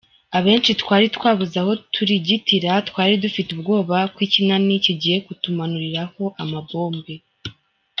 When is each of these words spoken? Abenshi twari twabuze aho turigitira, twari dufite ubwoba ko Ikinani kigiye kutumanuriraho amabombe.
Abenshi 0.37 0.71
twari 0.81 1.05
twabuze 1.15 1.55
aho 1.61 1.71
turigitira, 1.93 2.71
twari 2.89 3.13
dufite 3.23 3.49
ubwoba 3.53 3.95
ko 4.13 4.19
Ikinani 4.27 4.73
kigiye 4.85 5.17
kutumanuriraho 5.25 6.23
amabombe. 6.43 7.13